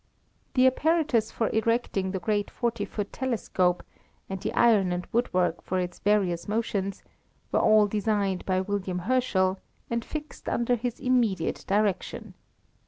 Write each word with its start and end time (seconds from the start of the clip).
The 0.55 0.65
apparatus 0.65 1.29
for 1.31 1.49
erecting 1.51 2.09
the 2.09 2.17
great 2.17 2.49
forty 2.49 2.85
foot 2.85 3.13
telescope, 3.13 3.83
and 4.31 4.41
the 4.41 4.51
iron 4.53 4.91
and 4.91 5.05
woodwork 5.11 5.61
for 5.61 5.77
its 5.77 5.99
various 5.99 6.47
motions, 6.47 7.03
were 7.51 7.59
all 7.59 7.85
designed 7.85 8.43
by 8.47 8.61
William 8.61 8.97
Herschel, 9.05 9.59
and 9.91 10.03
fixed 10.03 10.49
under 10.49 10.73
his 10.75 10.99
immediate 10.99 11.65
direction. 11.67 12.33